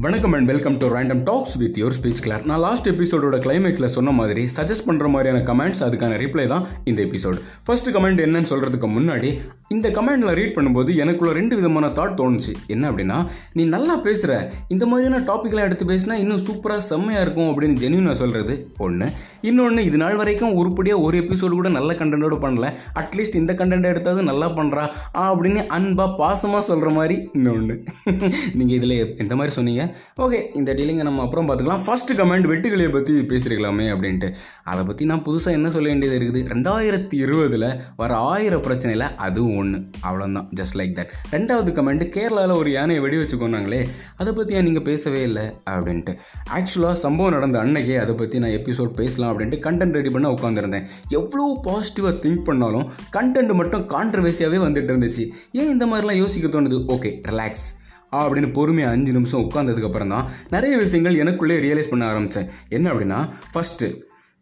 வணக்கம் 0.00 0.32
and 0.32 0.46
welcome 0.46 0.78
to 0.78 0.86
random 0.94 1.22
talks 1.22 1.56
with 1.56 1.78
your 1.78 1.94
speech 1.94 2.20
clear 2.24 2.42
நான் 2.44 2.60
last 2.60 2.88
எபிசோடோட 2.88 3.36
கிளைமேக்ஸில் 3.38 3.84
சொன்ன 3.84 4.10
மாதிரி 4.10 4.42
சஜஸ்ட் 4.56 4.86
பண்ணுற 4.86 5.08
மாதிரியான 5.08 5.38
கமெண்ட்ஸ் 5.40 5.82
அதுக்கான 5.82 6.16
ரிப்ளை 6.16 6.46
தான் 6.46 6.66
இந்த 6.84 7.02
எபிசோடு 7.02 7.38
ஃபர்ஸ்ட் 7.64 7.88
கமெண்ட் 7.88 8.20
என்னன்னு 8.20 8.50
சொல்கிறதுக்கு 8.50 8.88
முன்னாடி 8.96 9.30
இந்த 9.68 9.88
கமெண்ட்டில் 9.88 10.34
ரீட் 10.34 10.56
பண்ணும்போது 10.56 10.96
எனக்குள்ள 10.96 11.32
ரெண்டு 11.32 11.56
விதமான 11.56 11.86
தாட் 11.88 12.18
தோணுச்சு. 12.18 12.52
என்ன 12.66 12.90
அப்படின்னா 12.90 13.26
நீ 13.52 13.64
நல்லா 13.64 13.96
பேசுகிற 13.96 14.52
இந்த 14.68 14.86
மாதிரியான 14.86 15.24
டாப்பிக்லாம் 15.24 15.64
எடுத்து 15.64 15.84
பேசினா 15.84 16.12
இன்னும் 16.12 16.44
சூப்பராக 16.46 16.78
செம்மையாக 16.78 17.22
இருக்கும் 17.22 17.50
அப்படின்னு 17.50 17.80
ஜென்யூனாக 17.80 18.12
சொல்கிறது 18.12 18.56
ஒன்று 18.78 19.08
இன்னொன்று 19.48 19.80
இது 19.88 19.98
நாள் 20.02 20.18
வரைக்கும் 20.20 20.54
உருப்படியாக 20.60 21.04
ஒரு 21.06 21.16
எபிசோடு 21.22 21.54
கூட 21.58 21.68
நல்ல 21.76 21.90
கண்டென்ட்டோட 22.00 22.36
பண்ணல. 22.44 22.66
அட்லீஸ்ட் 23.00 23.38
இந்த 23.40 23.52
கண்டென்ட் 23.60 23.88
எடுத்தாவது 23.90 24.22
நல்லா 24.30 24.48
பண்ணுறா 24.58 24.84
அப்படின்னு 25.26 25.60
அன்பாக 25.76 26.10
பாசமாக 26.20 26.62
சொல்கிற 26.68 26.90
மாதிரி 26.98 27.16
இன்னொன்று 27.36 27.74
நீங்கள் 28.58 28.76
இதில் 28.78 28.94
எந்த 29.22 29.34
மாதிரி 29.38 29.52
சொன்னீங்க? 29.56 29.82
ஓகே 30.24 30.38
இந்த 30.60 30.70
டீலிங்கை 30.78 31.04
நம்ம 31.08 31.22
அப்புறம் 31.26 31.48
பார்த்துக்கலாம். 31.48 31.84
ஃபஸ்ட்டு 31.86 32.16
கமெண்ட் 32.20 32.48
வெட்டுக்கிளியை 32.52 32.90
பற்றி 32.96 33.14
பேசியிருக்கலாமே 33.32 33.86
அப்படின்ட்டு. 33.94 34.30
அதை 34.72 34.82
பற்றி 34.84 35.04
நான் 35.12 35.24
புதுசாக 35.28 35.58
என்ன 35.58 35.70
சொல்ல 35.76 35.86
வேண்டியது 35.92 36.16
இருக்குது? 36.20 36.42
ரெண்டாயிரத்தி 36.52 37.18
இருபதில் 37.24 37.68
வர 38.02 38.10
ஆயிரம் 38.32 38.64
பிரச்சனையில் 38.66 39.06
அதுவும் 39.26 39.56
ஒன்று 39.56 39.80
அவ்வளோதான் 40.08 40.48
ஜஸ்ட் 40.60 40.78
லைக் 40.80 40.96
தட் 40.98 41.12
ரெண்டாவது 41.36 41.72
கமெண்ட் 41.78 42.06
கேரளாவில் 42.16 42.56
ஒரு 42.62 42.70
யானையை 42.70 43.02
வெடி 43.06 43.18
வச்சு 43.22 43.38
கொண்டாங்களே 43.44 43.80
அதை 44.20 44.32
பற்றி 44.32 44.54
ஏன் 44.60 44.68
நீங்கள் 44.70 44.86
பேசவே 44.90 45.22
இல்லை? 45.22 45.46
அப்படின்ட்டு. 45.74 46.14
ஆக்சுவலாக 46.58 46.96
சம்பவம் 47.06 47.36
நடந்த 47.38 47.58
அன்னைக்கே 47.64 47.98
அதை 48.04 48.14
பற்றி 48.22 48.36
நான் 48.44 48.56
எபிசோட் 48.60 48.92
பேசலாம் 49.02 49.34
அப்படின்ட்டு 49.36 49.62
கண்டென்ட் 49.68 49.98
ரெடி 50.00 50.10
பண்ண 50.10 50.28
உட்காந்துருந்தேன் 50.30 50.84
எவ்வளோ 51.08 51.60
பாசிட்டிவாக 51.64 52.14
திங்க் 52.24 52.44
பண்ணாலும் 52.44 52.86
கண்டென்ட் 53.12 53.54
மட்டும் 53.54 53.88
கான்ட்ரவர்சியாகவே 53.88 54.60
வந்துட்டு 54.66 54.92
இருந்துச்சு. 54.92 55.24
ஏன் 55.52 55.68
இந்த 55.68 55.86
மாதிரிலாம் 55.86 56.22
யோசிக்க 56.24 56.48
தோணுது? 56.48 56.78
ஓகே 56.94 57.12
ரிலாக்ஸ் 57.30 57.66
அப்படின்னு 58.10 58.52
பொறுமையாக 58.52 58.94
அஞ்சு 58.96 59.12
நிமிஷம் 59.12 59.40
உட்காந்ததுக்கப்புறம் 59.40 60.08
தான் 60.08 60.26
நிறைய 60.50 60.76
விஷயங்கள் 60.76 61.14
எனக்குள்ளே 61.14 61.56
ரியலைஸ் 61.64 61.88
பண்ண 61.88 62.04
ஆரம்பித்தேன் 62.06 62.48
என்ன 62.68 62.92
அப்படின்னா 62.92 63.18
ஃபஸ்ட்டு 63.54 63.88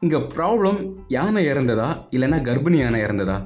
இங்கே 0.01 0.17
ப்ராப்ளம் 0.17 0.79
யானை 1.09 1.47
இறந்ததா? 1.47 1.87
இல்லைன்னா 2.11 2.39
கர்ப்பிணி 2.49 2.79
யானை 2.79 3.01
இறந்ததா? 3.01 3.37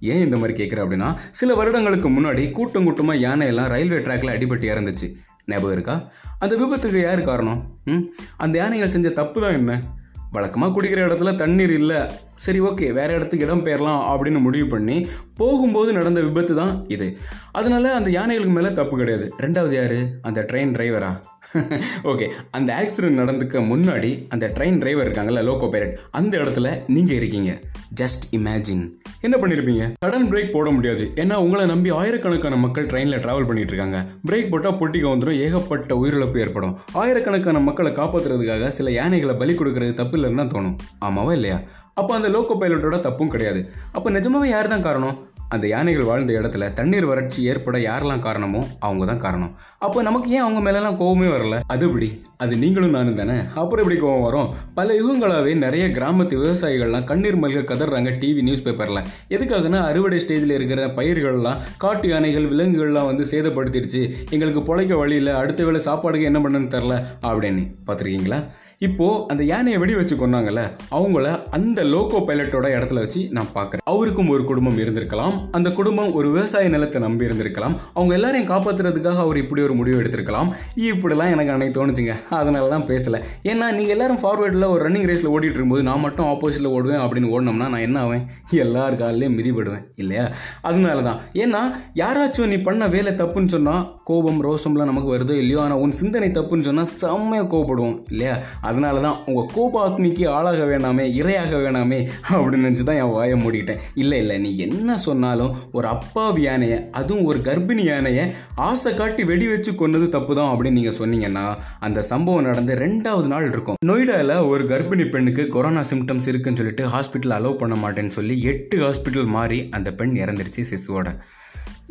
ஏன் 0.00 0.24
இந்த 0.24 0.36
மாதிரி 0.36 0.54
கேட்குறேன் 0.60 0.84
அப்படின்னா 0.84 1.16
சில 1.30 1.54
வருடங்களுக்கு 1.54 2.08
முன்னாடி 2.08 2.50
கூட்டம் 2.50 2.84
கூட்டமாக 2.84 3.18
யானையெல்லாம் 3.18 3.70
ரயில்வே 3.74 3.98
ட்ராக்ல 3.98 4.34
அடிபட்டு 4.36 4.66
இறந்துச்சு. 4.72 5.08
ஞாபகம் 5.46 5.72
இருக்கா? 5.72 6.10
அந்த 6.38 6.54
விபத்துக்கு 6.56 7.00
யார் 7.02 7.22
காரணம்? 7.22 7.60
ம்? 7.84 8.02
அந்த 8.36 8.58
யானைகள் 8.58 8.94
செஞ்ச 8.96 9.08
தப்பு 9.08 9.40
தான் 9.40 9.52
என்ன? 9.52 9.82
வழக்கமாக 10.32 10.72
குடிக்கிற 10.72 11.00
இடத்துல 11.08 11.34
தண்ணீர் 11.34 11.70
இல்லை. 11.70 12.00
சரி 12.34 12.60
ஓகே 12.60 12.92
வேறு 12.92 13.14
இடத்துக்கு 13.14 13.46
இடம் 13.46 13.64
பெயரலாம் 13.66 14.02
அப்படின்னு 14.10 14.40
முடிவு 14.40 14.66
பண்ணி 14.66 15.08
போகும்போது 15.36 15.92
நடந்த 15.92 16.20
விபத்து 16.20 16.54
தான் 16.54 16.84
இது. 16.88 17.18
அதனால 17.52 17.94
அந்த 17.94 18.10
யானைகளுக்கு 18.10 18.56
மேலே 18.58 18.72
தப்பு 18.72 18.96
கிடையாது. 18.96 19.32
ரெண்டாவது 19.40 19.74
யார்? 19.74 19.98
அந்த 20.22 20.46
ட்ரெயின் 20.52 20.74
டிரைவரா 20.76 21.12
ஓகே 22.10 22.26
அந்த 22.50 22.70
ஆக்சிடென்ட் 22.80 23.20
நடந்துக்க 23.20 23.60
முன்னாடி 23.70 24.10
அந்த 24.28 24.46
ட்ரெயின் 24.46 24.78
டிரைவர் 24.78 25.06
இருக்காங்கல்ல 25.06 25.42
லோகோ 25.42 25.68
பைலட் 25.68 25.98
அந்த 26.10 26.38
இடத்துல 26.38 26.70
நீங்கள் 26.86 27.16
இருக்கீங்க. 27.16 27.52
ஜஸ்ட் 27.94 28.24
இமேஜின் 28.30 28.92
என்ன 29.20 29.36
பண்ணியிருப்பீங்க 29.36 29.92
சடன் 30.04 30.28
பிரேக் 30.30 30.52
போட 30.52 30.70
முடியாது. 30.70 31.12
ஏன்னா 31.14 31.34
உங்களை 31.34 31.66
நம்பி 31.66 31.90
ஆயிரக்கணக்கான 31.90 32.56
மக்கள் 32.56 32.86
ட்ரெயினில் 32.86 33.22
ட்ராவல் 33.24 33.46
பண்ணிட்டு 33.46 33.72
இருக்காங்க 33.72 34.04
பிரேக் 34.26 34.50
போட்டால் 34.50 34.78
பொட்டிக்க 34.80 35.06
வந்துடும் 35.12 35.38
ஏகப்பட்ட 35.38 35.94
உயிரிழப்பு 35.94 36.38
ஏற்படும். 36.38 36.78
ஆயிரக்கணக்கான 36.92 37.58
மக்களை 37.58 37.92
காப்பாற்றுறதுக்காக 37.92 38.68
சில 38.68 38.90
யானைகளை 38.90 39.34
பலி 39.34 39.54
கொடுக்கறது 39.54 39.94
தப்பு 39.94 40.18
இல்லைன்னு 40.18 40.36
தான் 40.36 40.54
தோணும். 40.54 40.78
ஆமாவா 40.98 41.32
இல்லையா? 41.32 41.60
அப்போ 41.94 42.14
அந்த 42.14 42.28
லோக்கோ 42.28 42.54
பைலட்டோட 42.60 43.00
தப்பும் 43.00 43.28
கிடையாது. 43.28 43.72
அப்போ 43.92 44.10
நிஜமாவே 44.10 44.44
யார் 44.44 44.68
தான் 44.68 44.82
காரணம்? 44.82 45.27
அந்த 45.48 45.66
யானைகள் 45.66 46.02
வாழ்ந்த 46.02 46.32
இடத்துல 46.32 46.72
தண்ணீர் 46.72 47.04
வறட்சி 47.04 47.44
ஏற்பட 47.44 47.78
யாரெல்லாம் 47.78 48.18
காரணமோ 48.18 48.66
அவங்க 48.80 49.04
தான் 49.04 49.18
காரணம். 49.18 49.52
அப்போ 49.78 50.02
நமக்கு 50.02 50.30
ஏன் 50.30 50.40
அவங்க 50.40 50.60
மேலெல்லாம் 50.60 51.00
கோவமே 51.00 51.28
வரல? 51.34 51.60
அது 51.66 51.86
இப்படி 51.86 52.22
அது 52.36 52.56
நீங்களும் 52.56 52.90
நானும் 52.90 53.14
தானே? 53.14 53.36
அப்புறம் 53.54 53.84
எப்படி 53.84 54.00
கோவம் 54.00 54.22
வரும்? 54.22 54.48
பல 54.74 54.94
யுகங்களாகவே 54.94 55.56
நிறைய 55.56 55.86
கிராமத்து 55.88 56.34
விவசாயிகள்லாம் 56.42 57.04
கண்ணீர் 57.04 57.40
மல்க 57.40 57.62
கதறாங்க 57.70 58.12
டிவி 58.20 58.42
நியூஸ் 58.42 58.62
பேப்பரில் 58.62 59.02
எதுக்காகனா 59.30 59.80
அறுவடை 59.80 60.18
ஸ்டேஜில் 60.18 60.50
இருக்கிற 60.50 60.86
பயிர்கள்லாம் 60.86 61.58
காட்டு 61.78 62.08
யானைகள் 62.08 62.50
விலங்குகள்லாம் 62.50 63.06
வந்து 63.06 63.24
சேதப்படுத்திடுச்சு. 63.24 64.14
எங்களுக்கு 64.30 64.62
பிழைக்க 64.62 64.96
வழியில் 64.96 65.28
அடுத்த 65.28 65.64
வேளை 65.64 65.80
சாப்பாடுக்கு 65.84 66.22
என்ன 66.22 66.38
பண்ணுன்னு 66.38 66.74
தெரில 66.76 67.04
அப்படின்னு. 67.22 67.64
பார்த்துருக்கீங்களா? 67.86 68.40
இப்போது 68.86 69.22
அந்த 69.30 69.42
யானையை 69.44 69.78
வெடி 69.80 69.94
வச்சு 69.94 70.14
கொண்டாங்கல்ல 70.16 70.62
அவங்கள 70.96 71.28
அந்த 71.56 71.84
லோகோ 71.84 72.18
பைலட்டோட 72.26 72.66
இடத்துல 72.74 72.98
வச்சு 73.04 73.20
நான் 73.36 73.48
பார்க்குறேன். 73.54 73.82
அவருக்கும் 73.92 74.28
ஒரு 74.28 74.44
குடும்பம் 74.44 74.78
இருந்திருக்கலாம். 74.78 75.34
அந்த 75.50 75.70
குடும்பம் 75.70 76.12
ஒரு 76.12 76.28
விவசாய 76.30 76.68
நிலத்தை 76.68 77.00
நம்பி 77.02 77.26
இருந்திருக்கலாம். 77.28 77.74
அவங்க 77.94 78.14
எல்லாரையும் 78.14 78.50
காப்பாத்துறதுக்காக 78.50 79.20
அவர் 79.24 79.36
இப்படி 79.36 79.62
ஒரு 79.62 79.74
முடிவு 79.74 80.02
எடுத்திருக்கலாம். 80.02 80.50
இப்படிலாம் 80.90 81.32
எனக்கு 81.34 81.52
அன்னைக்கு 81.54 81.74
தோணுச்சுங்க. 81.78 82.14
அதனால 82.30 82.68
தான் 82.68 82.86
பேசலை. 82.90 83.20
ஏன்னா 83.50 83.66
நீங்கள் 83.78 83.94
எல்லாரும் 83.96 84.20
ஃபார்வேர்டில் 84.22 84.68
ஒரு 84.74 84.88
ரன்னிங் 84.88 85.08
ரேஸில் 85.10 85.32
ஓடிட்டு 85.34 85.58
இருக்கும்போது 85.58 85.82
நான் 85.82 86.04
மட்டும் 86.06 86.26
ஆப்போசிட்டில் 86.26 86.70
ஓடுவேன் 86.76 87.02
அப்படின்னு 87.06 87.32
ஓடினோம்னா 87.34 87.68
நான் 87.74 87.86
என்ன 87.88 87.98
ஆவேன்? 88.00 88.24
எல்லார் 88.64 88.98
காலிலையும் 89.02 89.36
மிதிப்படுவேன் 89.38 89.84
இல்லையா? 89.96 90.26
அதனால 90.62 91.02
தான். 91.02 91.20
ஏன்னா 91.34 91.64
யாராச்சும் 92.02 92.46
நீ 92.46 92.58
பண்ண 92.70 92.88
வேலை 92.88 93.12
தப்புன்னு 93.12 93.54
சொன்னால் 93.56 93.82
கோபம் 94.04 94.40
ரோசம்லாம் 94.48 94.92
நமக்கு 94.92 95.12
வருதோ 95.16 95.36
இல்லையோ 95.42 95.60
ஆனால் 95.66 95.78
உன் 95.78 95.98
சிந்தனை 96.02 96.30
தப்புன்னு 96.38 96.68
சொன்னால் 96.70 96.92
செம்மையாக 97.02 97.50
கோபப்படுவோம் 97.56 97.98
இல்லையா? 98.08 98.36
அதனால 98.70 99.02
தான் 99.06 99.18
உங்கள் 99.28 99.48
கோபாத்மிக்கு 99.56 100.24
ஆளாக 100.36 100.62
வேணாமே 100.70 101.04
இரையாக 101.20 101.52
வேணாமே 101.64 102.00
அப்படின்னு 102.32 102.64
நினச்சி 102.66 102.84
தான் 102.88 103.00
என் 103.02 103.14
வாயை 103.16 103.36
மூடிட்டேன். 103.44 103.82
இல்லை 104.02 104.18
இல்லை 104.22 104.36
நீ 104.44 104.50
என்ன 104.66 104.96
சொன்னாலும் 105.06 105.54
ஒரு 105.78 105.88
அப்பாவி 105.94 106.42
யானையை 106.48 106.78
அதுவும் 107.00 107.28
ஒரு 107.30 107.40
கர்ப்பிணி 107.48 107.84
யானையை 107.90 108.24
ஆசை 108.68 108.92
காட்டி 109.00 109.24
வெடி 109.30 109.48
வச்சு 109.52 109.72
கொன்னது 109.82 110.08
தப்பு 110.16 110.32
தான் 110.40 110.50
அப்படின்னு 110.52 110.78
நீங்கள் 110.80 110.98
சொன்னீங்கன்னா 111.00 111.46
அந்த 111.88 112.02
சம்பவம் 112.12 112.48
நடந்து 112.50 112.74
ரெண்டாவது 112.84 113.30
நாள் 113.34 113.48
இருக்கும். 113.52 113.80
நொய்டாவில் 113.90 114.34
ஒரு 114.52 114.64
கர்ப்பிணி 114.72 115.06
பெண்ணுக்கு 115.14 115.44
கொரோனா 115.56 115.84
சிம்டம்ஸ் 115.92 116.28
இருக்குன்னு 116.32 116.60
சொல்லிட்டு 116.62 116.86
ஹாஸ்பிட்டல் 116.94 117.36
அலோவ் 117.38 117.60
பண்ண 117.62 117.76
மாட்டேன்னு 117.84 118.16
சொல்லி 118.18 118.36
எட்டு 118.52 118.78
ஹாஸ்பிட்டல் 118.84 119.28
மாறி 119.38 119.60
அந்த 119.78 119.88
பெண் 120.00 120.14
இறந்துருச்சு 120.24 120.64
சிசுவோட. 120.70 121.08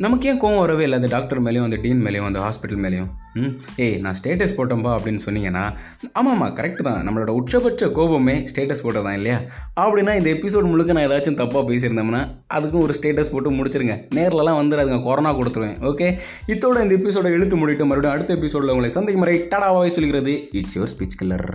நமக்கு 0.00 0.28
ஏன் 0.28 0.40
கோவம் 0.40 0.58
வரவே 0.58 0.82
இல்லை? 0.82 0.98
அந்த 0.98 1.16
டாக்டர் 1.16 1.42
மேலேயும் 1.42 1.62
அந்த 1.62 1.76
டீன் 1.76 2.04
மேலேயும் 2.04 2.24
அந்த 2.24 2.40
ஹாஸ்பிட்டல் 2.40 2.82
மேலேயும்? 2.84 3.08
ம்? 3.34 3.56
ஏய் 3.76 3.96
நான் 3.96 4.16
ஸ்டேட்டஸ் 4.22 4.54
போட்டோம்பா 4.56 4.90
அப்படின்னு 4.96 5.20
சொன்னீங்கன்னா 5.24 5.62
ஆமாம்மா 6.18 6.46
கரெக்ட் 6.58 6.82
தான். 6.82 7.08
நம்மளோட 7.08 7.28
உச்சபட்ச 7.28 7.90
கோபமே 7.90 8.48
ஸ்டேட்டஸ் 8.54 8.82
போட்டதான் 8.82 9.12
இல்லையா? 9.12 9.40
அப்படின்னா 9.80 10.16
இந்த 10.18 10.30
எபிசோட் 10.30 10.62
முழுக்க 10.62 10.92
நான் 10.92 11.08
ஏதாச்சும் 11.10 11.40
தப்பாக 11.40 11.64
பேசியிருந்தோம்னா 11.70 12.20
அதுக்கும் 12.54 12.80
ஒரு 12.80 12.94
ஸ்டேட்டஸ் 13.00 13.32
போட்டு 13.32 13.50
முடிச்சிருங்க. 13.50 13.96
நேரிலலாம் 14.14 14.60
வந்துடாதுங்க 14.60 15.02
கொரோனா 15.02 15.36
கொடுத்துருவேன் 15.38 15.76
ஓகே 15.80 16.18
இதோட 16.46 16.82
இந்த 16.82 16.94
எபிசோட 16.94 17.24
இழுத்து 17.26 17.56
முடிட்டு 17.56 17.86
மறுபடியும் 17.86 18.14
அடுத்த 18.14 18.34
எபிசோடில் 18.34 18.70
உங்களை 18.70 18.90
சந்தைக்கு 18.90 19.22
முறை 19.24 19.46
டடாவாகவே 19.50 19.88
சொல்கிறது 19.88 20.48
இட்ஸ் 20.52 20.78
யுவர் 20.78 20.94
ஸ்பீச் 20.96 21.18
கில்லர் 21.22 21.48